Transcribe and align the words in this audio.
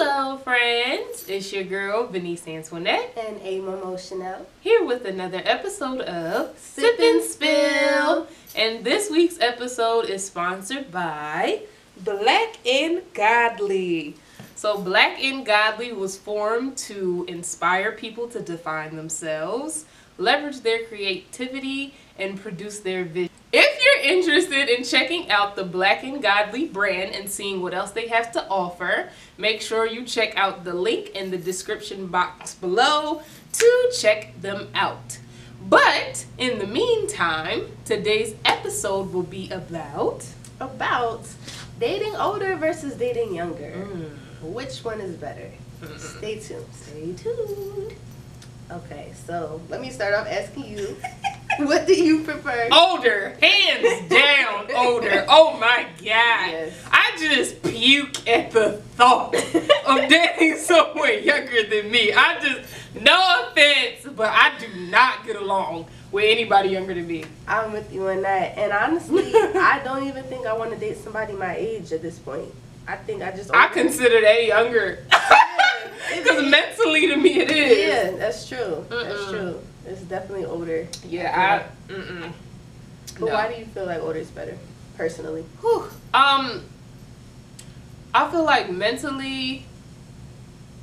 Hello, 0.00 0.36
friends. 0.36 1.28
It's 1.28 1.52
your 1.52 1.64
girl, 1.64 2.06
Venice 2.06 2.46
Antoinette, 2.46 3.18
and 3.18 3.40
A 3.42 3.58
Momo 3.58 3.98
Chanel. 3.98 4.46
here 4.60 4.84
with 4.84 5.04
another 5.04 5.42
episode 5.44 6.02
of 6.02 6.56
Sip 6.56 7.00
and 7.00 7.20
Spill. 7.20 8.28
And 8.54 8.84
this 8.84 9.10
week's 9.10 9.40
episode 9.40 10.04
is 10.04 10.24
sponsored 10.24 10.92
by 10.92 11.62
Black 12.04 12.64
and 12.64 13.02
Godly. 13.12 14.14
So, 14.54 14.78
Black 14.78 15.18
and 15.20 15.44
Godly 15.44 15.92
was 15.92 16.16
formed 16.16 16.76
to 16.76 17.24
inspire 17.26 17.90
people 17.90 18.28
to 18.28 18.40
define 18.40 18.94
themselves, 18.94 19.84
leverage 20.16 20.60
their 20.60 20.84
creativity, 20.84 21.92
and 22.16 22.40
produce 22.40 22.78
their 22.78 23.02
vision. 23.02 23.32
If 23.52 23.67
you're 23.98 24.12
interested 24.12 24.68
in 24.68 24.84
checking 24.84 25.30
out 25.30 25.56
the 25.56 25.64
Black 25.64 26.02
and 26.02 26.22
Godly 26.22 26.66
brand 26.66 27.14
and 27.14 27.28
seeing 27.28 27.62
what 27.62 27.74
else 27.74 27.90
they 27.90 28.08
have 28.08 28.32
to 28.32 28.46
offer, 28.48 29.10
make 29.36 29.60
sure 29.60 29.86
you 29.86 30.04
check 30.04 30.36
out 30.36 30.64
the 30.64 30.74
link 30.74 31.10
in 31.10 31.30
the 31.30 31.38
description 31.38 32.06
box 32.06 32.54
below 32.54 33.22
to 33.52 33.92
check 33.98 34.40
them 34.40 34.68
out. 34.74 35.18
But 35.60 36.26
in 36.36 36.58
the 36.58 36.66
meantime, 36.66 37.66
today's 37.84 38.34
episode 38.44 39.12
will 39.12 39.24
be 39.24 39.50
about 39.50 40.24
About 40.60 41.26
dating 41.78 42.16
older 42.16 42.56
versus 42.56 42.94
dating 42.94 43.34
younger. 43.34 43.72
Mm. 43.72 44.52
Which 44.52 44.84
one 44.84 45.00
is 45.00 45.16
better? 45.16 45.50
Stay 45.96 46.40
tuned. 46.40 46.66
Stay 46.72 47.12
tuned. 47.12 47.94
Okay, 48.70 49.12
so 49.26 49.60
let 49.68 49.80
me 49.80 49.90
start 49.90 50.14
off 50.14 50.26
asking 50.26 50.64
you, 50.66 50.96
what 51.66 51.86
do 51.86 51.94
you 51.94 52.22
prefer? 52.22 52.68
older, 52.72 53.36
hands 53.40 54.08
down 54.08 54.70
older. 54.74 55.24
Oh 55.28 55.56
my 55.58 55.82
god. 55.84 56.00
Yes. 56.02 56.72
I 56.90 57.12
just 57.18 57.62
puke 57.62 58.26
at 58.28 58.50
the 58.50 58.72
thought 58.96 59.34
of 59.34 60.08
dating 60.08 60.56
someone 60.56 61.22
younger 61.22 61.64
than 61.64 61.90
me. 61.90 62.12
I 62.12 62.38
just 62.40 62.70
no 63.02 63.46
offense, 63.50 64.06
but 64.16 64.28
I 64.32 64.52
do 64.58 64.66
not 64.90 65.26
get 65.26 65.36
along 65.36 65.86
with 66.10 66.24
anybody 66.26 66.70
younger 66.70 66.94
than 66.94 67.06
me. 67.06 67.24
I'm 67.46 67.72
with 67.72 67.92
you 67.92 68.08
on 68.08 68.22
that. 68.22 68.56
And 68.56 68.72
honestly, 68.72 69.30
I 69.34 69.80
don't 69.84 70.04
even 70.08 70.24
think 70.24 70.46
I 70.46 70.52
want 70.54 70.70
to 70.72 70.78
date 70.78 70.96
somebody 70.98 71.34
my 71.34 71.56
age 71.56 71.92
at 71.92 72.00
this 72.02 72.18
point. 72.18 72.48
I 72.86 72.96
think 72.96 73.22
I 73.22 73.30
just. 73.32 73.54
I 73.54 73.68
consider 73.68 74.20
that 74.20 74.44
younger. 74.46 75.04
Because 76.16 76.50
mentally 76.50 77.06
to 77.08 77.16
me 77.16 77.40
it 77.40 77.50
is. 77.50 77.78
Yeah, 77.86 78.16
that's 78.18 78.48
true. 78.48 78.86
That's 78.88 79.20
Mm-mm. 79.20 79.30
true. 79.30 79.60
It's 79.86 80.02
definitely 80.02 80.44
older. 80.44 80.86
Yeah, 81.06 81.64
I 81.88 81.92
mm-mm. 81.92 82.32
But 83.18 83.26
No. 83.26 83.32
why 83.34 83.52
do 83.52 83.58
you 83.58 83.66
feel 83.66 83.86
like 83.86 84.00
older 84.00 84.18
is 84.18 84.30
better, 84.30 84.56
personally? 84.96 85.44
Whew. 85.60 85.84
Um, 86.14 86.62
I 88.14 88.30
feel 88.30 88.44
like 88.44 88.70
mentally, 88.70 89.64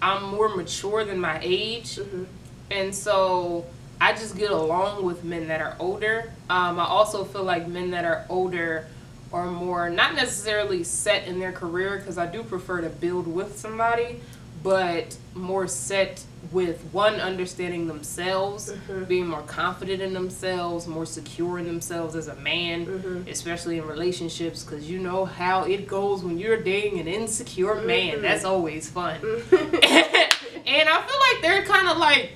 I'm 0.02 0.24
more 0.24 0.50
mature 0.56 1.04
than 1.06 1.20
my 1.20 1.40
age, 1.42 1.96
Mm-hmm. 1.98 2.24
and 2.72 2.94
so 2.96 3.66
I 4.02 4.14
just 4.14 4.38
get 4.38 4.52
along 4.52 5.06
with 5.06 5.24
men 5.24 5.48
that 5.48 5.62
are 5.62 5.76
older. 5.80 6.32
Um, 6.50 6.80
I 6.80 6.86
also 6.86 7.24
feel 7.24 7.44
like 7.44 7.68
men 7.68 7.92
that 7.92 8.06
are 8.06 8.26
older 8.30 8.88
are 9.34 9.48
more 9.50 9.90
not 9.90 10.16
necessarily 10.16 10.84
set 10.84 11.28
in 11.28 11.40
their 11.40 11.52
career 11.52 11.98
because 11.98 12.18
I 12.18 12.26
do 12.26 12.44
prefer 12.44 12.82
to 12.82 12.90
build 12.90 13.28
with 13.28 13.58
somebody, 13.58 14.20
but 14.66 15.16
more 15.36 15.68
set 15.68 16.24
with 16.52 16.80
one 16.92 17.16
understanding 17.16 17.88
themselves, 17.88 18.72
Mhm. 18.90 19.08
being 19.08 19.28
more 19.28 19.42
confident 19.44 20.02
in 20.02 20.14
themselves, 20.14 20.88
more 20.88 21.06
secure 21.06 21.60
in 21.60 21.66
themselves 21.66 22.16
as 22.16 22.28
a 22.28 22.36
man 22.36 22.86
Mhm. 22.86 23.32
especially 23.32 23.78
in 23.78 23.86
relationships, 23.86 24.64
because 24.64 24.90
you 24.90 24.98
know 25.00 25.26
how 25.26 25.64
it 25.64 25.88
goes 25.88 26.24
when 26.24 26.38
you're 26.38 26.58
dating 26.58 27.00
an 27.00 27.08
insecure 27.08 27.76
man. 27.76 28.18
Mhm. 28.18 28.22
That's 28.22 28.44
always 28.46 28.90
fun. 28.90 29.20
Mm-hmm. 29.22 29.76
and 30.76 30.90
I 30.90 31.02
feel 31.08 31.20
like 31.28 31.42
they're 31.42 31.64
kind 31.64 31.88
of 31.88 31.98
like 31.98 32.32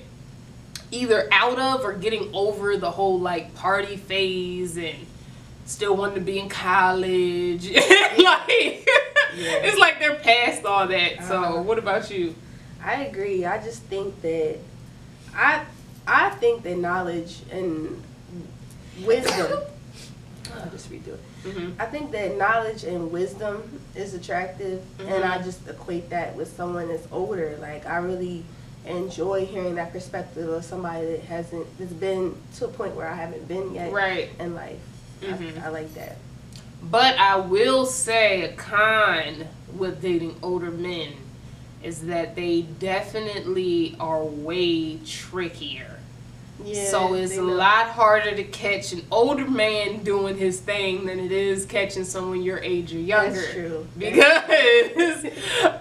either 0.92 1.28
out 1.32 1.58
of 1.58 1.84
or 1.84 1.92
getting 1.92 2.30
over 2.32 2.76
the 2.76 2.90
whole 2.90 3.18
like 3.20 3.54
party 3.54 3.96
phase 3.96 4.76
and 4.76 5.06
still 5.66 5.94
wanting 5.96 6.16
to 6.16 6.20
be 6.20 6.38
in 6.38 6.48
college. 6.48 7.70
like 8.18 8.88
Yeah. 9.36 9.52
it's 9.64 9.78
like 9.78 9.98
they're 10.00 10.14
past 10.16 10.64
all 10.64 10.86
that. 10.88 11.22
So 11.24 11.42
Uh-huh. 11.42 11.62
what 11.62 11.78
about 11.78 12.10
you? 12.10 12.34
I 12.82 13.04
agree. 13.04 13.44
I 13.44 13.62
just 13.62 13.82
think 13.84 14.20
that 14.22 14.58
I 15.34 15.62
I 16.06 16.30
think 16.30 16.62
that 16.64 16.76
knowledge 16.78 17.40
and 17.50 18.02
wisdom. 19.04 19.60
I'll 20.62 20.70
just 20.70 20.90
redo 20.90 21.08
it. 21.14 21.20
hmm 21.52 21.70
I 21.78 21.86
think 21.86 22.10
that 22.12 22.36
knowledge 22.36 22.82
and 22.84 23.12
wisdom 23.12 23.80
is 23.94 24.14
attractive, 24.14 24.82
and 24.98 25.22
I 25.24 25.38
Mhm. 25.38 25.44
just 25.44 25.68
equate 25.68 26.10
that 26.10 26.34
with 26.36 26.54
someone 26.56 26.88
that's 26.88 27.06
older. 27.12 27.56
Like 27.60 27.86
I 27.86 27.98
really 27.98 28.44
enjoy 28.86 29.44
hearing 29.46 29.74
that 29.76 29.92
perspective 29.92 30.48
of 30.48 30.64
somebody 30.64 31.06
that 31.06 31.20
hasn't 31.24 31.66
that's 31.78 31.92
been 31.92 32.34
to 32.56 32.64
a 32.64 32.68
point 32.68 32.96
where 32.96 33.06
I 33.06 33.14
haven't 33.14 33.46
been 33.46 33.74
yet 33.74 33.92
Right. 33.92 34.30
in 34.40 34.54
life. 34.54 34.78
Mhm. 35.22 35.62
I, 35.62 35.66
I 35.66 35.68
like 35.68 35.94
that. 35.94 36.16
But 36.82 37.18
I 37.18 37.36
will 37.36 37.86
say 37.86 38.42
a 38.42 38.52
con 38.52 39.46
with 39.76 40.02
dating 40.02 40.36
older 40.42 40.70
men 40.70 41.12
is 41.82 42.02
that 42.06 42.34
they 42.36 42.62
definitely 42.62 43.96
are 43.98 44.24
way 44.24 44.98
trickier. 44.98 46.00
Yeah, 46.64 46.90
so 46.90 47.14
it's 47.14 47.38
a 47.38 47.42
lot 47.42 47.88
harder 47.88 48.34
to 48.36 48.44
catch 48.44 48.92
an 48.92 49.02
older 49.10 49.48
man 49.48 50.02
doing 50.02 50.36
his 50.36 50.60
thing 50.60 51.06
than 51.06 51.18
it 51.18 51.32
is 51.32 51.64
catching 51.64 52.04
someone 52.04 52.42
your 52.42 52.58
age 52.58 52.94
or 52.94 52.98
younger. 52.98 53.40
That's 53.40 53.52
true. 53.52 53.86
Because 53.96 55.26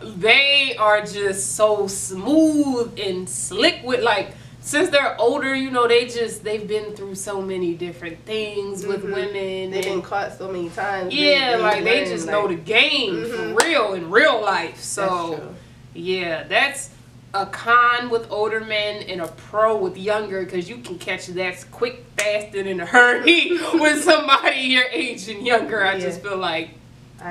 they 0.16 0.77
are 0.77 1.05
just 1.05 1.57
so 1.57 1.87
smooth 1.87 2.97
and 2.97 3.29
slick 3.29 3.81
with 3.83 4.01
like 4.01 4.31
since 4.69 4.90
they're 4.90 5.19
older, 5.19 5.56
you 5.56 5.72
know, 5.72 5.88
they 5.88 6.06
just 6.06 6.44
they've 6.44 6.68
been 6.68 6.96
through 6.96 7.16
so 7.16 7.41
many 7.41 7.74
different 7.74 8.24
things 8.25 8.85
with 8.85 9.03
Mhm. 9.03 9.13
women. 9.16 9.72
They've 9.72 9.84
been 9.84 10.03
caught 10.03 10.38
so 10.38 10.47
many 10.47 10.69
times. 10.69 11.12
yeah, 11.12 11.57
like 11.59 11.84
they 11.84 12.06
just 12.06 12.28
like- 12.28 12.34
know 12.34 12.47
the 12.47 12.53
game 12.53 13.16
Mhm. 13.16 13.56
for 13.58 13.66
real 13.66 13.94
in 13.94 14.12
real 14.12 14.40
life. 14.40 14.79
So 14.79 15.38
true. 15.38 15.56
yeah, 15.96 16.44
that's 16.44 16.91
a 17.34 17.47
con 17.47 18.12
with 18.12 18.28
older 18.29 18.59
men 18.59 19.02
and 19.09 19.22
a 19.22 19.28
pro 19.28 19.75
with 19.75 19.97
younger 19.97 20.44
because 20.44 20.69
you 20.69 20.78
can 20.78 21.00
catch 21.00 21.25
that 21.28 21.66
quick, 21.72 22.03
fast, 22.16 22.53
and 22.56 22.68
in 22.68 22.79
a 22.79 22.85
hurry 22.85 23.58
with 23.74 24.03
somebody 24.12 24.59
your 24.62 24.85
age 24.91 25.28
and 25.29 25.44
younger. 25.46 25.84
I 25.84 26.00
just 26.00 26.22
feel 26.22 26.38
like. 26.38 26.69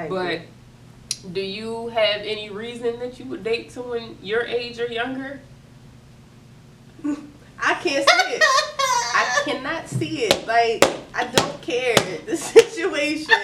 But 0.09 0.41
do 1.33 1.41
you 1.41 1.89
have 1.89 2.21
any 2.23 2.51
reason 2.51 2.99
that 2.99 3.19
you 3.21 3.27
would 3.27 3.45
date 3.45 3.71
someone 3.71 4.17
your 4.23 4.43
age 4.43 4.81
or 4.81 4.87
younger? 4.87 5.41
I 7.61 7.75
can't 7.75 8.09
see 8.09 8.35
it. 8.35 8.43
I 8.45 9.43
cannot 9.45 9.89
see 9.89 10.25
it. 10.25 10.47
Like 10.47 10.85
I 11.15 11.25
don't 11.27 11.63
care 11.63 11.97
the 12.27 12.37
situation. 12.55 13.35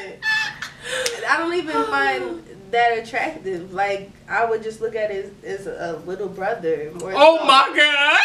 I 1.28 1.36
don't 1.38 1.54
even 1.54 1.84
find 1.84 2.44
that 2.70 2.98
attractive. 2.98 3.72
Like 3.72 4.10
I 4.28 4.44
would 4.44 4.62
just 4.62 4.80
look 4.80 4.94
at 4.94 5.10
it 5.10 5.32
as, 5.44 5.66
as 5.66 5.66
a 5.66 5.98
little 6.06 6.28
brother. 6.28 6.92
More 7.00 7.12
Oh 7.14 7.38
so. 7.38 7.44
my 7.44 7.72
god! 7.74 8.20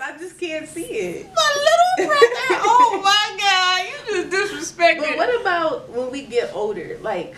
I 0.00 0.16
just 0.18 0.38
can't 0.38 0.68
see 0.68 0.84
it. 0.84 1.26
My 1.34 1.54
little 1.98 2.08
brother! 2.08 2.62
Oh 2.64 3.00
my 3.04 3.36
god! 3.38 4.14
You 4.14 4.30
just 4.30 4.54
disrespected. 4.74 5.00
But 5.00 5.16
what 5.16 5.40
about 5.40 5.90
when 5.90 6.10
we 6.10 6.22
get 6.22 6.54
older, 6.54 6.98
like, 7.02 7.34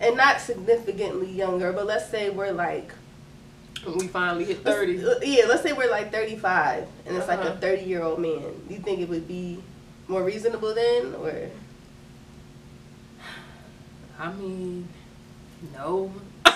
and 0.00 0.16
not 0.16 0.40
significantly 0.40 1.30
younger, 1.30 1.72
but 1.72 1.86
let's 1.86 2.08
say 2.10 2.30
we're 2.30 2.52
like 2.52 2.92
when 3.86 3.98
we 3.98 4.08
finally 4.08 4.44
hit 4.44 4.64
let's- 4.64 4.78
30? 4.78 5.04
uh, 5.06 5.14
Yeah, 5.22 5.46
let's 5.46 5.62
say 5.62 5.72
we're 5.72 5.90
like 5.90 6.10
thirty-five, 6.12 6.86
and 7.06 7.16
it's 7.16 7.28
like 7.28 7.40
Uh-huh. 7.40 7.50
a 7.54 7.56
thirty-year-old 7.56 8.18
man. 8.20 8.42
Do 8.68 8.74
you 8.74 8.80
think 8.80 9.00
it 9.00 9.08
would 9.08 9.26
be 9.28 9.62
more 10.08 10.22
reasonable 10.22 10.74
then, 10.74 11.14
or? 11.14 11.50
I 14.18 14.32
mean, 14.32 14.88
no. 15.74 16.12
like 16.44 16.54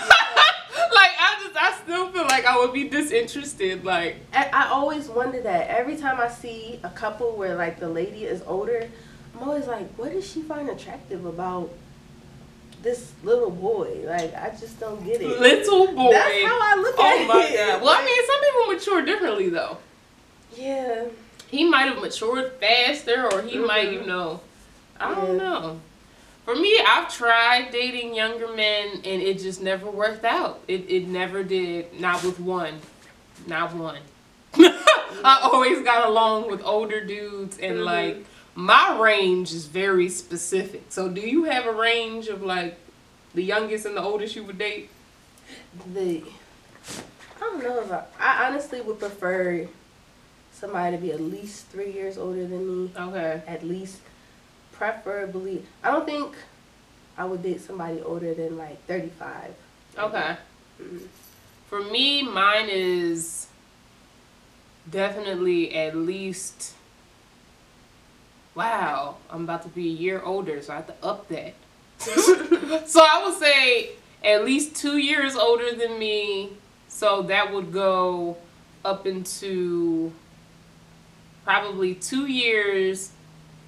I 1.19 1.43
just, 1.43 1.56
I 1.56 1.73
still 1.82 2.08
feel 2.12 2.23
like 2.25 2.47
I 2.47 2.56
would 2.58 2.73
be 2.73 2.88
disinterested. 2.88 3.85
Like, 3.85 4.17
I, 4.32 4.49
I 4.52 4.69
always 4.69 5.08
wonder 5.08 5.41
that 5.43 5.69
every 5.69 5.97
time 5.97 6.20
I 6.20 6.29
see 6.29 6.79
a 6.85 6.91
couple 6.91 7.32
where 7.32 7.56
like 7.56 7.81
the 7.81 7.88
lady 7.88 8.25
is 8.25 8.43
older, 8.47 8.88
I'm 9.35 9.43
always 9.49 9.67
like, 9.67 9.88
what 9.99 10.12
does 10.12 10.31
she 10.31 10.43
find 10.43 10.69
attractive 10.69 11.25
about 11.25 11.70
this 12.82 13.12
little 13.22 13.50
boy? 13.50 14.04
Like 14.06 14.34
I 14.34 14.50
just 14.50 14.78
don't 14.80 15.04
get 15.04 15.20
it. 15.20 15.40
little 15.40 15.86
boy. 15.94 16.10
That's 16.12 16.44
how 16.44 16.58
I 16.60 16.80
look 16.80 16.98
at 16.98 17.20
oh 17.22 17.25
my 17.26 17.44
it. 17.44 17.56
god. 17.56 17.82
Well, 17.82 17.96
I 17.98 18.04
mean, 18.04 18.26
some 18.26 18.40
people 18.40 18.75
mature 18.75 19.04
differently 19.04 19.48
though. 19.50 19.78
yeah, 20.56 21.04
He 21.48 21.64
might 21.64 21.86
have 21.88 22.00
matured 22.00 22.52
faster, 22.60 23.26
or 23.32 23.42
he 23.42 23.58
might, 23.58 23.90
you 23.92 24.00
Mhm. 24.00 24.06
know, 24.06 24.40
I 25.00 25.14
don't 25.14 25.32
Yeah. 25.38 25.44
know. 25.44 25.80
For 26.44 26.54
me, 26.56 26.78
I've 26.80 27.12
tried 27.14 27.70
dating 27.72 28.14
younger 28.14 28.48
men, 28.48 29.02
and 29.04 29.22
it 29.22 29.38
just 29.38 29.60
never 29.62 29.90
worked 29.90 30.25
out. 30.25 30.60
It 30.69 30.84
it 30.88 31.06
never 31.06 31.42
did. 31.42 31.98
Not 32.00 32.22
with 32.25 32.40
one. 32.40 32.80
Not 33.46 33.75
one. 33.75 33.98
I 35.25 35.40
always 35.52 35.82
got 35.84 36.08
along 36.08 36.50
with 36.50 36.62
older 36.64 37.00
dudes, 37.04 37.58
and 37.58 37.78
Mhm. 37.78 37.84
like 37.84 38.25
my 38.58 38.99
range 38.99 39.52
is 39.52 39.66
very 39.66 40.08
specific. 40.08 40.82
So, 40.88 41.08
do 41.08 41.20
you 41.20 41.44
have 41.44 41.66
a 41.66 41.72
range 41.72 42.26
of 42.26 42.43
like 42.43 42.76
the 43.32 43.43
youngest 43.43 43.87
and 43.87 43.96
the 43.96 44.02
oldest 44.02 44.34
you 44.34 44.43
would 44.43 44.58
date? 44.58 44.90
the 45.94 46.25
I 47.37 47.40
don't 47.40 47.62
know 47.62 47.81
if 47.81 47.93
I, 47.93 48.05
I 48.19 48.49
honestly 48.49 48.81
would 48.81 48.99
prefer 48.99 49.69
somebody 50.50 50.96
to 50.96 51.00
be 51.00 51.12
at 51.12 51.20
least 51.20 51.66
three 51.66 51.93
years 51.93 52.19
older 52.19 52.49
than 52.49 52.84
me. 52.84 52.90
Okay. 52.99 53.43
At 53.46 53.62
least, 53.62 54.00
preferably. 54.72 55.64
I 55.84 55.93
don't 55.93 56.04
think 56.04 56.34
I 57.16 57.26
would 57.26 57.44
date 57.44 57.61
somebody 57.61 58.00
older 58.00 58.34
than 58.34 58.58
like 58.58 58.84
thirty 58.87 59.11
five. 59.11 59.54
Okay. 59.96 60.37
Mm-hmm. 60.82 60.99
For 61.69 61.81
me, 61.81 62.25
mine 62.25 62.66
is 62.69 63.46
definitely 64.90 65.76
at 65.76 65.94
least. 65.94 66.75
Wow, 68.58 69.19
I'm 69.31 69.44
about 69.44 69.62
to 69.62 69.69
be 69.69 69.87
a 69.87 69.93
year 69.93 70.20
older, 70.20 70.60
so 70.60 70.72
I 70.72 70.76
have 70.76 70.88
to 70.88 71.06
up 71.06 71.28
that. 71.28 71.55
so 72.00 73.00
I 73.00 73.22
would 73.25 73.38
say 73.38 73.90
at 74.25 74.44
least 74.44 74.75
two 74.75 74.99
years 74.99 75.37
older 75.37 75.76
than 75.76 75.96
me. 75.96 76.50
So 76.88 77.22
that 77.22 77.52
would 77.52 77.72
go 77.72 78.37
up 78.84 79.06
into 79.06 80.10
probably 81.44 81.94
two 81.94 82.26
years 82.26 83.12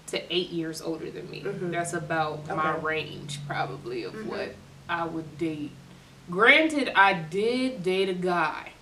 to 0.09 0.35
eight 0.35 0.51
years 0.51 0.83
older 0.83 1.09
than 1.09 1.31
me. 1.31 1.43
Mhm. 1.43 1.71
That's 1.71 1.93
about 1.93 2.49
my 2.49 2.77
range, 2.79 3.39
probably, 3.47 4.03
of 4.03 4.13
Mhm. 4.13 4.27
what 4.27 4.57
I 4.89 5.05
would 5.07 5.39
date. 5.39 5.71
Granted, 6.29 6.91
I 6.97 7.13
did 7.13 7.85
date 7.85 8.09
a 8.09 8.15
guy 8.15 8.73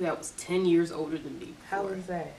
that 0.00 0.18
was 0.18 0.32
10 0.32 0.66
years 0.66 0.90
older 0.90 1.18
than 1.18 1.38
me. 1.38 1.54
How 1.70 1.84
was 1.84 2.06
that? 2.06 2.34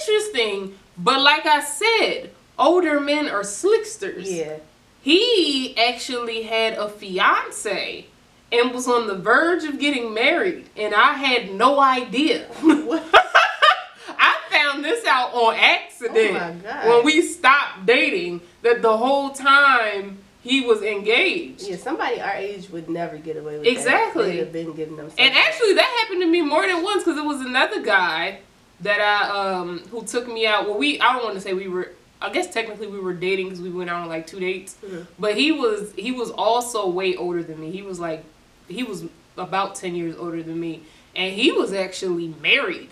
Interesting, 0.00 0.78
but 0.96 1.20
like 1.20 1.46
I 1.46 1.60
said, 1.62 2.30
older 2.58 3.00
men 3.00 3.28
are 3.28 3.44
slicksters. 3.44 4.30
Yeah. 4.30 4.56
He 5.02 5.76
actually 5.78 6.42
had 6.42 6.74
a 6.74 6.88
fiance 6.88 8.06
and 8.52 8.72
was 8.72 8.88
on 8.88 9.06
the 9.06 9.14
verge 9.14 9.64
of 9.64 9.78
getting 9.78 10.12
married, 10.12 10.68
and 10.76 10.94
I 10.94 11.12
had 11.14 11.52
no 11.54 11.80
idea. 11.80 12.46
I 12.62 14.36
found 14.50 14.84
this 14.84 15.04
out 15.06 15.32
on 15.32 15.54
accident 15.54 16.30
Oh 16.30 16.32
my 16.32 16.52
God. 16.52 16.88
when 16.88 17.04
we 17.04 17.22
stopped 17.22 17.86
dating 17.86 18.40
that 18.62 18.82
the 18.82 18.96
whole 18.96 19.30
time 19.30 20.18
he 20.42 20.62
was 20.62 20.82
engaged. 20.82 21.62
Yeah, 21.68 21.76
somebody 21.76 22.20
our 22.20 22.34
age 22.34 22.70
would 22.70 22.88
never 22.88 23.18
get 23.18 23.36
away 23.36 23.58
with 23.58 23.66
Exactly. 23.66 24.38
that. 24.38 24.52
They'd 24.52 24.64
been 24.64 24.74
giving 24.74 24.96
them. 24.96 25.10
And 25.18 25.34
actually, 25.34 25.74
that 25.74 25.98
happened 26.02 26.22
to 26.22 26.26
me 26.26 26.40
more 26.42 26.66
than 26.66 26.82
once 26.82 27.04
because 27.04 27.18
it 27.18 27.24
was 27.24 27.40
another 27.42 27.82
guy 27.82 28.40
that 28.80 29.00
I 29.00 29.28
um 29.58 29.78
who 29.90 30.02
took 30.04 30.26
me 30.28 30.46
out. 30.46 30.66
Well, 30.68 30.78
we 30.78 31.00
I 31.00 31.12
don't 31.12 31.22
want 31.24 31.34
to 31.36 31.40
say 31.40 31.52
we 31.54 31.68
were. 31.68 31.92
I 32.22 32.28
guess 32.30 32.52
technically 32.52 32.86
we 32.86 33.00
were 33.00 33.14
dating 33.14 33.46
because 33.46 33.62
we 33.62 33.70
went 33.70 33.88
out 33.88 34.02
on 34.02 34.08
like 34.08 34.26
two 34.26 34.40
dates. 34.40 34.76
Mhm. 34.84 35.06
But 35.18 35.36
he 35.36 35.52
was 35.52 35.92
he 35.96 36.12
was 36.12 36.30
also 36.30 36.88
way 36.88 37.16
older 37.16 37.42
than 37.42 37.58
me. 37.60 37.70
He 37.70 37.82
was 37.82 37.98
like 37.98 38.24
he 38.68 38.82
was 38.84 39.04
about 39.38 39.74
ten 39.74 39.94
years 39.94 40.16
older 40.16 40.42
than 40.42 40.60
me, 40.60 40.82
and 41.16 41.32
he 41.32 41.50
was 41.50 41.72
actually 41.72 42.34
married. 42.42 42.90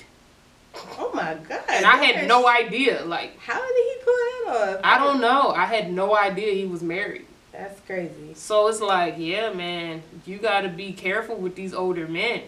Oh 0.98 1.10
my 1.12 1.34
god. 1.34 1.60
And 1.68 1.84
I 1.84 1.96
had 1.96 2.26
no 2.28 2.46
idea. 2.48 3.04
Like 3.04 3.38
How 3.38 3.60
did 3.60 3.76
he 3.76 3.94
pull 4.04 4.14
that 4.14 4.76
off? 4.76 4.80
I 4.84 4.98
don't 4.98 5.20
know. 5.20 5.50
I 5.50 5.66
had 5.66 5.92
no 5.92 6.16
idea 6.16 6.52
he 6.54 6.64
was 6.66 6.82
married. 6.82 7.26
That's 7.52 7.80
crazy. 7.80 8.34
So 8.34 8.68
it's 8.68 8.80
like, 8.80 9.14
yeah, 9.18 9.52
man, 9.52 10.02
you 10.24 10.38
got 10.38 10.60
to 10.60 10.68
be 10.68 10.92
careful 10.92 11.34
with 11.36 11.56
these 11.56 11.74
older 11.74 12.06
men. 12.06 12.42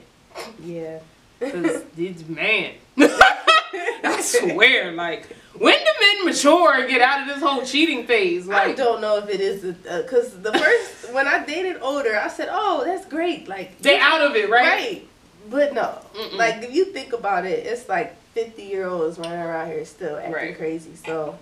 Yeah. 0.62 1.00
Cause 1.40 1.82
these 1.96 2.28
man, 2.28 2.74
I 2.98 4.20
swear, 4.22 4.92
like 4.92 5.26
when 5.58 5.78
do 5.78 5.90
men 6.00 6.24
mature 6.26 6.74
and 6.80 6.88
get 6.88 7.00
out 7.00 7.22
of 7.22 7.34
this 7.34 7.42
whole 7.42 7.64
cheating 7.64 8.06
phase? 8.06 8.46
Like, 8.46 8.68
I 8.68 8.72
don't 8.72 9.00
know 9.00 9.18
if 9.18 9.28
it 9.28 9.40
is 9.40 9.62
because 9.74 10.40
the 10.40 10.52
first 10.52 11.12
when 11.12 11.26
I 11.26 11.44
dated 11.44 11.78
older, 11.82 12.16
I 12.16 12.28
said, 12.28 12.48
"Oh, 12.50 12.82
that's 12.84 13.06
great." 13.06 13.48
Like 13.48 13.78
they 13.80 13.98
out 13.98 14.20
of 14.22 14.36
it, 14.36 14.48
right? 14.50 14.62
right, 14.62 15.08
but 15.48 15.74
no. 15.74 15.98
Mm-mm. 16.14 16.36
Like 16.36 16.62
if 16.62 16.72
you 16.74 16.86
think 16.86 17.12
about 17.12 17.46
it, 17.46 17.66
it's 17.66 17.88
like 17.88 18.16
fifty 18.32 18.62
year 18.64 18.86
olds 18.86 19.18
running 19.18 19.38
around 19.40 19.68
here 19.68 19.84
still 19.84 20.16
acting 20.16 20.32
Right. 20.32 20.56
crazy. 20.56 20.94
So 20.94 21.38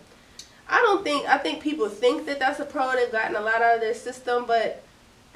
I 0.69 0.79
don't 0.81 1.05
think 1.05 1.29
I 1.29 1.39
think 1.39 1.63
people 1.63 1.89
think 1.89 2.27
that 2.27 2.39
that's 2.39 2.61
a 2.61 2.65
pro. 2.65 2.93
They've 2.93 3.11
gotten 3.13 3.37
a 3.37 3.41
lot 3.41 3.63
out 3.63 3.75
of 3.77 3.81
their 3.81 3.95
system, 3.95 4.45
but 4.47 4.83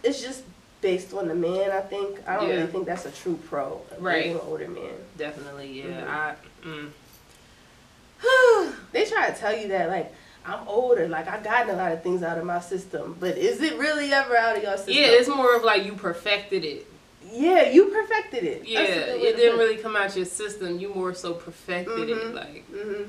it's 0.02 0.20
just 0.22 0.42
based 0.82 1.14
on 1.14 1.28
the 1.28 1.34
man. 1.34 1.70
I 1.70 1.80
think 1.80 2.20
I 2.28 2.36
don't 2.36 2.48
Yeah. 2.50 2.56
really 2.56 2.66
think 2.66 2.84
that's 2.86 3.06
a 3.06 3.10
true 3.10 3.38
pro. 3.48 3.80
Right. 3.98 4.26
an 4.26 4.40
older 4.46 4.68
man. 4.68 4.92
Definitely, 5.16 5.68
yeah. 5.80 5.84
Mhm. 6.04 6.08
I, 6.08 6.34
mm. 6.66 6.90
they 8.92 9.04
try 9.06 9.30
to 9.30 9.36
tell 9.38 9.56
you 9.56 9.68
that 9.68 9.88
like 9.88 10.12
I'm 10.44 10.66
older, 10.68 11.08
like 11.08 11.28
I've 11.28 11.44
gotten 11.44 11.70
a 11.74 11.76
lot 11.78 11.92
of 11.92 12.02
things 12.02 12.22
out 12.22 12.36
of 12.36 12.44
my 12.44 12.60
system, 12.60 13.16
but 13.18 13.38
is 13.38 13.62
it 13.62 13.78
really 13.78 14.12
ever 14.12 14.36
out 14.36 14.56
of 14.56 14.62
your 14.62 14.76
system? 14.76 14.94
Yeah, 14.94 15.06
it's 15.12 15.28
more 15.28 15.54
of 15.56 15.62
like 15.62 15.84
you 15.84 15.92
perfected 15.94 16.64
it. 16.64 16.86
yeah, 17.32 17.68
you 17.70 17.86
perfected 17.86 18.42
it. 18.44 18.66
Yeah, 18.66 18.80
it 18.82 19.36
didn't 19.36 19.58
really 19.58 19.76
come 19.76 19.94
out 19.96 20.14
your 20.16 20.24
system. 20.26 20.78
You 20.80 20.92
more 20.94 21.14
so 21.14 21.32
perfected 21.34 22.10
it. 22.10 22.16
Mhm. 22.18 22.34
Like 22.34 22.64
hmm 22.66 23.02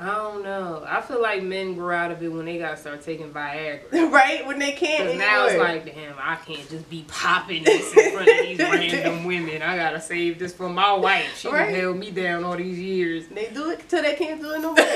I 0.00 0.14
don't 0.14 0.44
know. 0.44 0.84
I 0.86 1.00
feel 1.00 1.20
like 1.20 1.42
men 1.42 1.74
grow 1.74 1.96
out 1.96 2.12
of 2.12 2.22
it 2.22 2.28
when 2.28 2.44
they 2.44 2.58
gotta 2.58 2.76
start 2.76 3.02
taking 3.02 3.32
Viagra. 3.32 3.80
right 4.12 4.46
when 4.46 4.60
they 4.60 4.70
can't 4.72 4.98
Cause 5.04 5.08
anymore. 5.08 5.26
now 5.26 5.46
it's 5.46 5.58
like, 5.58 5.84
damn, 5.86 6.14
I 6.20 6.36
can't 6.36 6.68
just 6.70 6.88
be 6.88 7.04
popping 7.08 7.64
this 7.64 7.92
in 7.96 8.12
front 8.12 8.28
of 8.28 8.36
these 8.42 8.58
random 8.58 9.24
women. 9.24 9.60
I 9.60 9.76
gotta 9.76 10.00
save 10.00 10.38
this 10.38 10.54
for 10.54 10.68
my 10.68 10.92
wife. 10.92 11.36
She 11.36 11.48
Right. 11.48 11.74
held 11.74 11.96
me 11.96 12.12
down 12.12 12.44
all 12.44 12.56
these 12.56 12.78
years. 12.78 13.26
they 13.28 13.50
do 13.52 13.70
it 13.70 13.88
till 13.88 14.02
they 14.02 14.14
can't 14.14 14.40
do 14.40 14.52
it 14.52 14.60
no 14.60 14.74
more. 14.74 14.84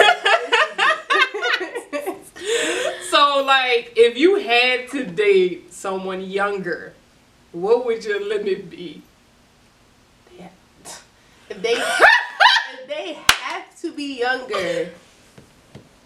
So, 3.11 3.45
like, 3.47 3.93
if 3.95 4.17
you 4.17 4.37
had 4.37 4.89
to 4.93 5.05
date 5.05 5.71
someone 5.73 6.23
younger, 6.23 6.95
what 7.53 7.85
would 7.85 8.05
your 8.05 8.27
limit 8.27 8.71
be? 8.71 9.03
if 11.51 11.61
they 11.61 11.73
if 11.75 12.89
they 12.89 13.13
have 13.13 13.79
to 13.83 13.92
be 14.03 14.19
younger, 14.19 14.91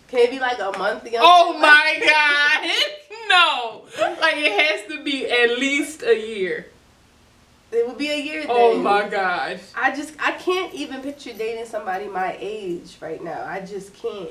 can 0.09 0.21
it 0.21 0.31
be 0.31 0.39
like 0.39 0.59
a 0.59 0.77
month 0.79 1.05
younger? 1.05 1.21
Oh 1.23 1.59
my 1.59 2.01
god! 2.05 2.71
No! 3.29 3.83
Like, 3.99 4.37
it 4.37 4.53
has 4.53 4.93
to 4.93 5.03
be 5.03 5.29
at 5.29 5.59
least 5.59 6.05
a 6.05 6.15
year. 6.15 6.67
It 7.73 7.85
would 7.89 7.99
be 7.99 8.09
a 8.09 8.17
year. 8.17 8.45
Oh 8.49 8.71
then. 8.71 8.81
Oh 8.81 8.83
my 8.83 9.09
gosh. 9.09 9.59
I 9.75 9.95
just 9.97 10.15
I 10.21 10.33
can't 10.33 10.73
even 10.73 11.01
picture 11.01 11.33
dating 11.33 11.67
somebody 11.67 12.07
my 12.07 12.37
age 12.39 12.97
right 13.01 13.23
now. 13.23 13.45
I 13.45 13.61
just 13.61 13.93
can't. 13.95 14.31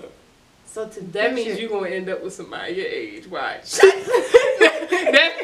So 0.65 0.87
to 0.87 1.01
That 1.01 1.33
means 1.33 1.59
you're 1.59 1.69
gonna 1.69 1.89
end 1.89 2.07
up 2.07 2.23
with 2.23 2.33
somebody 2.33 2.75
your 2.75 2.87
age. 2.87 3.27
Watch. 3.27 3.71
that, 3.73 5.39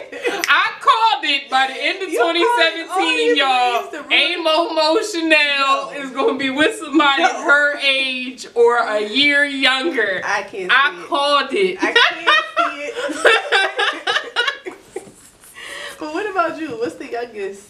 I 0.48 0.72
called 0.80 1.26
it 1.26 1.41
by 1.52 1.68
the 1.68 1.74
end 1.78 2.02
of 2.02 2.10
You 2.10 2.18
called 2.20 2.36
it 2.38 2.42
all 2.42 2.98
2017, 2.98 3.36
y'all. 3.36 3.82
things 3.84 3.92
to 3.92 4.02
ruin- 4.10 4.48
Amo 4.48 4.74
Mo 4.74 5.02
Chanel 5.04 5.92
No. 5.92 6.02
is 6.02 6.10
gonna 6.12 6.38
be 6.38 6.50
with 6.50 6.80
somebody 6.80 7.24
No. 7.24 7.44
her 7.44 7.78
age 7.80 8.48
or 8.56 8.78
a 8.78 9.02
year 9.08 9.44
younger. 9.46 10.22
I 10.26 10.44
can't. 10.44 10.72
See 10.72 10.78
I 10.78 11.00
it. 11.04 11.08
called 11.08 11.54
it. 11.54 11.78
I 11.84 11.92
can't 11.92 12.46
see 12.58 12.82
it. 12.82 14.76
but 16.00 16.14
what 16.14 16.30
about 16.30 16.60
you? 16.60 16.70
What's 16.78 16.96
the 16.96 17.08
youngest? 17.12 17.68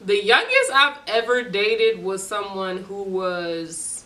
the 0.00 0.22
youngest 0.24 0.70
I've 0.72 0.96
ever 1.08 1.42
dated 1.42 2.02
was 2.04 2.24
someone 2.24 2.78
who 2.78 3.02
was 3.02 4.04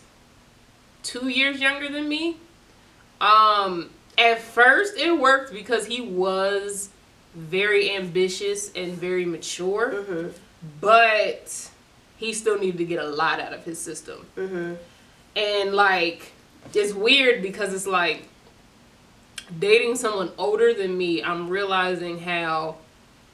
two 1.03 1.27
years 1.29 1.59
younger 1.61 1.87
than 1.87 2.09
me. 2.09 2.37
Um, 3.21 3.91
at 4.17 4.41
first 4.41 4.97
it 4.97 5.11
worked 5.19 5.53
because 5.53 5.85
he 5.85 6.01
was 6.01 6.89
very 7.35 7.95
ambitious 7.95 8.71
and 8.75 8.93
very 8.93 9.25
mature, 9.25 9.91
Mm-hmm. 9.91 10.29
but 10.79 11.69
he 12.17 12.33
still 12.33 12.57
needed 12.59 12.77
to 12.77 12.85
get 12.85 12.99
a 13.03 13.07
lot 13.07 13.39
out 13.39 13.53
of 13.53 13.63
his 13.65 13.79
system. 13.79 14.25
Mm-hmm. 14.37 14.73
And 15.35 15.73
like, 15.73 16.31
it's 16.73 16.93
weird 16.93 17.41
because 17.41 17.73
it's 17.73 17.87
like 17.87 18.27
dating 19.59 19.95
someone 19.95 20.31
older 20.37 20.73
than 20.73 20.97
me, 20.97 21.23
I'm 21.23 21.49
realizing 21.49 22.19
how 22.19 22.75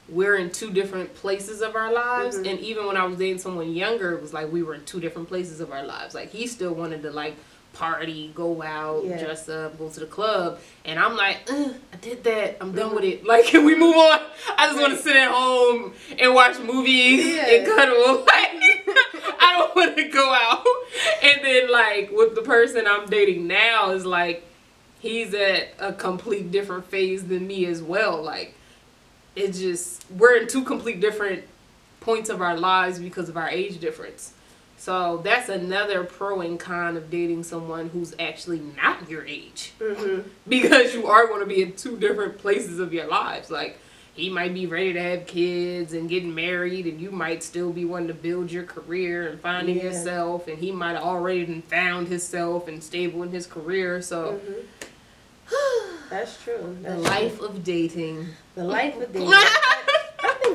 we're 0.08 0.36
in 0.36 0.50
two 0.50 0.72
different 0.72 1.14
places 1.14 1.60
of 1.60 1.76
our 1.76 1.92
lives. 1.92 2.36
Mhm. 2.36 2.50
And 2.50 2.60
even 2.60 2.86
when 2.86 2.96
I 2.96 3.04
was 3.04 3.16
dating 3.18 3.38
someone 3.38 3.72
younger, 3.72 4.12
it 4.12 4.20
was 4.20 4.32
like 4.32 4.50
we 4.50 4.62
were 4.62 4.74
in 4.74 4.84
two 4.84 4.98
different 4.98 5.28
places 5.28 5.60
of 5.60 5.70
our 5.70 5.84
lives. 5.86 6.14
Like, 6.16 6.30
he 6.32 6.48
still 6.48 6.74
wanted 6.74 7.02
to 7.02 7.10
like 7.12 7.36
party, 7.72 8.30
go 8.34 8.62
out, 8.62 9.04
Yeah. 9.04 9.22
dress 9.22 9.48
up, 9.48 9.78
go 9.78 9.88
to 9.88 10.00
the 10.00 10.06
club. 10.06 10.58
And 10.84 10.98
I'm 10.98 11.16
like, 11.16 11.50
uh, 11.50 11.70
I 11.92 11.96
did 12.00 12.24
that. 12.24 12.56
I'm 12.60 12.72
done 12.72 12.86
mm-hmm. 12.86 12.94
with 12.96 13.04
it. 13.04 13.24
Like, 13.30 13.46
can 13.46 13.64
we 13.64 13.76
move 13.76 13.96
on? 13.96 14.20
I 14.56 14.66
just 14.68 14.80
want 14.80 14.96
to 14.96 15.02
sit 15.02 15.16
at 15.16 15.30
home 15.30 15.92
and 16.18 16.34
watch 16.34 16.58
movies 16.58 17.26
Yeah. 17.26 17.46
and 17.46 17.66
cuddle. 17.66 18.26
Like, 18.30 18.96
I 19.40 19.56
don't 19.56 19.76
want 19.76 19.96
to 19.96 20.08
go 20.08 20.32
out. 20.32 20.64
And 21.22 21.44
then, 21.44 21.70
like, 21.70 22.10
with 22.12 22.34
the 22.34 22.42
person 22.42 22.86
I'm 22.86 23.08
dating 23.08 23.46
now, 23.46 23.90
is 23.90 24.04
like, 24.04 24.44
he's 24.98 25.32
at 25.34 25.68
a 25.78 25.92
complete 25.92 26.50
different 26.50 26.86
phase 26.86 27.26
than 27.26 27.46
me 27.46 27.66
as 27.66 27.82
well. 27.82 28.22
Like, 28.22 28.54
it's 29.36 29.58
just, 29.58 30.04
we're 30.10 30.36
in 30.36 30.48
two 30.48 30.64
complete 30.64 31.00
different 31.00 31.44
points 32.00 32.28
of 32.30 32.40
our 32.40 32.56
lives 32.56 32.98
because 32.98 33.28
of 33.28 33.36
our 33.36 33.48
age 33.48 33.78
difference. 33.80 34.32
So 34.80 35.18
that's 35.18 35.50
another 35.50 36.04
pro 36.04 36.40
and 36.40 36.58
con 36.58 36.96
of 36.96 37.10
dating 37.10 37.42
someone 37.42 37.90
who's 37.90 38.14
actually 38.18 38.60
not 38.82 39.10
your 39.10 39.26
age 39.26 39.72
Mm-hmm. 39.78 40.26
because 40.48 40.94
you 40.94 41.06
are 41.06 41.26
going 41.26 41.40
to 41.40 41.46
be 41.46 41.60
in 41.60 41.74
two 41.74 41.98
different 41.98 42.38
places 42.38 42.78
of 42.78 42.94
your 42.94 43.06
lives. 43.06 43.50
Like 43.50 43.78
he 44.14 44.30
might 44.30 44.54
be 44.54 44.64
ready 44.66 44.94
to 44.94 45.00
have 45.02 45.26
kids 45.26 45.92
and 45.92 46.08
getting 46.08 46.34
married, 46.34 46.86
and 46.86 46.98
you 46.98 47.10
might 47.10 47.42
still 47.42 47.72
be 47.72 47.84
wanting 47.84 48.08
to 48.08 48.14
build 48.14 48.50
your 48.50 48.64
career 48.64 49.28
and 49.28 49.38
finding 49.40 49.76
Yeah. 49.76 49.82
yourself, 49.84 50.48
and 50.48 50.56
he 50.58 50.72
might 50.72 50.94
have 50.94 51.02
already 51.04 51.60
found 51.68 52.08
himself 52.08 52.66
and 52.66 52.82
stable 52.82 53.22
in 53.22 53.30
his 53.32 53.46
career. 53.46 54.00
So, 54.00 54.40
Mhm. 54.46 54.64
That's 56.10 56.42
true. 56.42 56.76
the 56.82 56.88
That's 56.88 57.02
life 57.02 57.40
of 57.42 57.62
dating. 57.62 58.28
The 58.54 58.64
life 58.64 58.96
of 59.00 59.12
dating. 59.12 59.28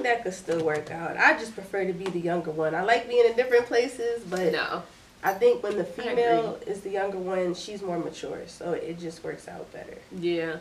That 0.05 0.21
could 0.23 0.35
still 0.35 0.63
work 0.63 0.91
out. 0.91 1.17
I 1.17 1.33
just 1.39 1.55
prefer 1.55 1.83
to 1.83 1.91
be 1.93 2.05
the 2.05 2.19
younger 2.19 2.51
one. 2.51 2.75
I 2.75 2.83
like 2.83 3.09
being 3.09 3.25
in 3.25 3.35
different 3.35 3.65
places, 3.65 4.23
but 4.29 4.51
No. 4.51 4.83
I 5.23 5.33
think 5.33 5.63
when 5.63 5.77
the 5.77 5.83
female 5.83 6.59
is 6.67 6.81
the 6.81 6.91
younger 6.91 7.17
one, 7.17 7.55
she's 7.55 7.81
more 7.81 7.97
mature, 7.97 8.43
so 8.45 8.73
it 8.73 8.99
just 8.99 9.23
works 9.23 9.47
out 9.47 9.71
better. 9.73 9.97
Yeah. 10.15 10.57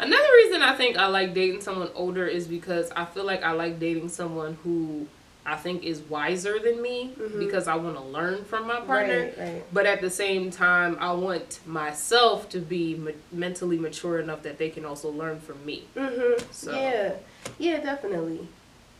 Another 0.00 0.28
reason 0.42 0.62
I 0.62 0.74
think 0.76 0.96
I 0.96 1.06
like 1.06 1.32
dating 1.32 1.60
someone 1.60 1.90
older 1.94 2.26
is 2.26 2.48
because 2.48 2.90
I 2.96 3.04
feel 3.04 3.22
like 3.24 3.44
I 3.44 3.52
like 3.52 3.78
dating 3.78 4.08
someone 4.08 4.58
who 4.64 5.06
I 5.46 5.54
think 5.54 5.84
is 5.84 6.00
wiser 6.00 6.58
than 6.58 6.82
me 6.82 7.12
Mhm. 7.16 7.38
because 7.38 7.68
I 7.68 7.76
want 7.76 7.94
to 7.96 8.02
learn 8.02 8.44
from 8.46 8.66
my 8.66 8.80
partner. 8.80 9.30
Right, 9.36 9.38
right. 9.38 9.64
But 9.72 9.86
at 9.86 10.00
the 10.00 10.10
same 10.10 10.50
time, 10.50 10.96
I 11.00 11.12
want 11.12 11.60
myself 11.66 12.48
to 12.50 12.58
be 12.58 12.96
ma- 12.96 13.12
mentally 13.30 13.78
mature 13.78 14.18
enough 14.18 14.42
that 14.42 14.58
they 14.58 14.70
can 14.70 14.84
also 14.84 15.08
learn 15.08 15.38
from 15.38 15.64
me. 15.64 15.84
Mhm. 15.96 16.42
So- 16.52 16.72
Yeah, 16.72 17.12
yeah, 17.58 17.76
definitely. 17.78 18.48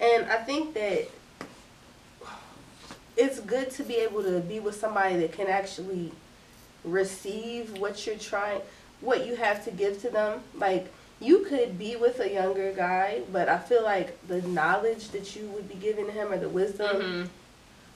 And 0.01 0.27
I 0.31 0.37
think 0.37 0.75
that 0.75 1.09
it's 3.17 3.41
good 3.41 3.71
to 3.73 3.83
be 3.83 3.97
able 3.97 4.23
to 4.23 4.41
be 4.41 4.61
with 4.61 4.77
somebody 4.77 5.17
that 5.17 5.33
can 5.33 5.49
actually 5.49 6.13
receive 6.85 7.79
what 7.79 8.07
you're 8.07 8.17
trying, 8.17 8.61
what 9.01 9.27
you 9.27 9.35
have 9.37 9.65
to 9.65 9.71
give 9.71 10.01
to 10.03 10.11
them. 10.11 10.41
Like 10.55 10.87
you 11.21 11.41
could 11.41 11.79
be 11.79 11.97
with 11.97 12.21
a 12.21 12.33
younger 12.33 12.73
guy, 12.73 13.23
but 13.33 13.49
I 13.49 13.59
feel 13.59 13.83
like 13.83 14.17
the 14.29 14.41
knowledge 14.43 15.09
that 15.11 15.35
you 15.35 15.47
would 15.49 15.69
be 15.69 15.75
giving 15.75 16.09
him 16.11 16.33
or 16.33 16.39
the 16.39 16.49
wisdom. 16.49 16.97
Mhm. 16.97 17.29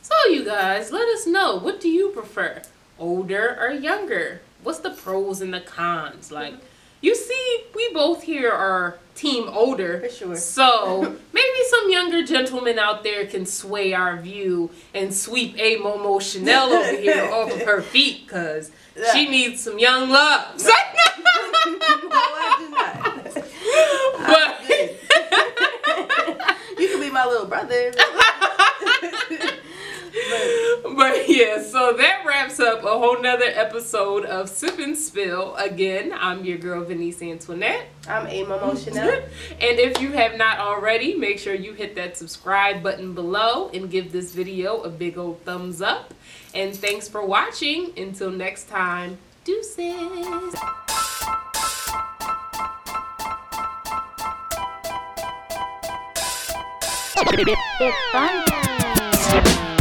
So, 0.02 0.14
you 0.30 0.44
guys, 0.44 0.90
let 0.90 1.06
us 1.06 1.28
know 1.28 1.54
what 1.56 1.80
do 1.80 1.88
you 1.88 2.08
prefer, 2.08 2.62
older 2.98 3.56
or 3.60 3.70
younger? 3.70 4.40
What's 4.64 4.80
the 4.80 4.90
pros 4.90 5.40
and 5.40 5.54
the 5.54 5.60
cons? 5.60 6.32
Like, 6.32 6.54
you 7.02 7.14
see, 7.14 7.64
we 7.74 7.92
both 7.92 8.22
here 8.22 8.50
are 8.50 8.98
team 9.14 9.48
older. 9.48 10.00
For 10.00 10.08
sure. 10.08 10.36
So 10.36 11.00
maybe 11.32 11.58
some 11.68 11.90
younger 11.90 12.24
gentlemen 12.24 12.78
out 12.78 13.02
there 13.02 13.26
can 13.26 13.44
sway 13.44 13.92
our 13.92 14.16
view 14.16 14.70
and 14.94 15.12
sweep 15.12 15.54
a 15.58 15.76
Momo 15.78 16.20
Chanel 16.20 16.72
over 16.72 16.96
here 17.00 17.30
off 17.30 17.52
of 17.52 17.62
her 17.62 17.82
feet 17.82 18.26
because 18.26 18.70
she 19.12 19.28
needs 19.28 19.62
some 19.62 19.78
young 19.78 20.08
love. 20.10 20.58
no, 20.64 20.70
I 20.70 22.56
do 22.58 22.68
not. 22.70 23.24
but 24.26 24.60
you 26.78 26.88
can 26.88 27.00
be 27.00 27.10
my 27.10 27.26
little 27.26 27.46
brother. 27.46 27.92
but 30.84 30.96
but 30.96 31.11
yeah, 31.28 31.62
so 31.62 31.92
that 31.92 32.24
wraps 32.26 32.58
up 32.58 32.82
a 32.82 32.88
whole 32.88 33.20
nother 33.20 33.46
episode 33.46 34.24
of 34.24 34.48
Sip 34.48 34.78
and 34.78 34.96
Spill. 34.96 35.54
Again, 35.56 36.12
I'm 36.12 36.44
your 36.44 36.58
girl 36.58 36.82
Venice 36.84 37.22
Antoinette. 37.22 37.86
I'm 38.08 38.26
a 38.26 38.44
Momo 38.44 38.82
Chanel. 38.82 39.22
and 39.60 39.78
if 39.78 40.00
you 40.00 40.12
have 40.12 40.36
not 40.36 40.58
already, 40.58 41.14
make 41.14 41.38
sure 41.38 41.54
you 41.54 41.74
hit 41.74 41.94
that 41.96 42.16
subscribe 42.16 42.82
button 42.82 43.14
below 43.14 43.68
and 43.74 43.90
give 43.90 44.10
this 44.10 44.34
video 44.34 44.80
a 44.82 44.88
big 44.88 45.18
old 45.18 45.42
thumbs 45.42 45.80
up. 45.80 46.12
And 46.54 46.74
thanks 46.74 47.08
for 47.08 47.24
watching. 47.24 47.92
Until 47.96 48.30
next 48.30 48.68
time, 48.68 49.18
deuces. 49.44 50.54
It's 57.14 57.96
fun 58.12 58.44
time. 58.46 59.71